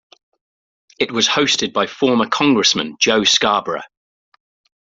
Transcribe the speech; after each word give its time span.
It 0.97 1.11
was 1.11 1.27
hosted 1.27 1.73
by 1.73 1.85
former 1.85 2.27
congressman 2.27 2.95
Joe 2.99 3.23
Scarborough. 3.23 3.83